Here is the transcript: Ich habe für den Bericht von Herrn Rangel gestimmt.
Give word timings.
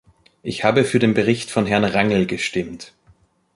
Ich 0.41 0.63
habe 0.63 0.83
für 0.83 0.97
den 0.97 1.13
Bericht 1.13 1.51
von 1.51 1.67
Herrn 1.67 1.83
Rangel 1.85 2.25
gestimmt. 2.25 2.95